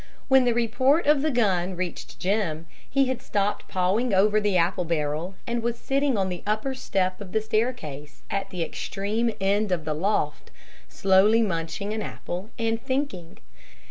[0.29, 4.83] When the report of the gun reached Jim, he had stopped pawing over the apple
[4.83, 9.71] barrel, and was sitting on the upper step of the staircase at the extreme end
[9.71, 10.49] of the loft,
[10.89, 13.37] slowly munching an apple and thinking.